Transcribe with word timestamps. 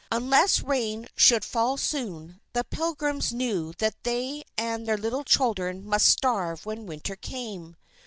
Unless 0.11 0.63
rain 0.63 1.07
should 1.15 1.45
fall 1.45 1.77
soon, 1.77 2.41
the 2.53 2.63
Pilgrims 2.63 3.31
knew 3.31 3.71
that 3.77 4.01
they 4.03 4.43
and 4.57 4.87
their 4.87 4.97
little 4.97 5.23
children 5.23 5.85
must 5.87 6.07
starve 6.07 6.65
when 6.65 6.87
Winter 6.87 7.15
came. 7.15 7.75